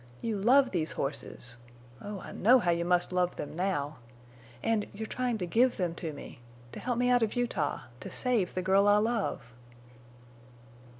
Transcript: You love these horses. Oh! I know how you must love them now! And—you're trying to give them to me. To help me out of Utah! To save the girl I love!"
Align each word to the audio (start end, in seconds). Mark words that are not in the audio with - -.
You 0.19 0.39
love 0.41 0.71
these 0.71 0.93
horses. 0.93 1.57
Oh! 2.01 2.21
I 2.21 2.31
know 2.31 2.57
how 2.57 2.71
you 2.71 2.83
must 2.83 3.11
love 3.13 3.35
them 3.35 3.55
now! 3.55 3.97
And—you're 4.63 5.05
trying 5.05 5.37
to 5.37 5.45
give 5.45 5.77
them 5.77 5.93
to 5.93 6.11
me. 6.11 6.39
To 6.71 6.79
help 6.79 6.97
me 6.97 7.11
out 7.11 7.21
of 7.21 7.35
Utah! 7.35 7.81
To 7.99 8.09
save 8.09 8.55
the 8.55 8.63
girl 8.63 8.87
I 8.87 8.97
love!" 8.97 9.53